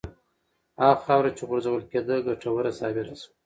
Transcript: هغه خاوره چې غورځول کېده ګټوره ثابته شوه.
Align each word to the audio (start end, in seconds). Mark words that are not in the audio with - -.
هغه 0.81 0.97
خاوره 1.05 1.31
چې 1.37 1.43
غورځول 1.49 1.81
کېده 1.91 2.15
ګټوره 2.27 2.71
ثابته 2.79 3.03
شوه. 3.21 3.29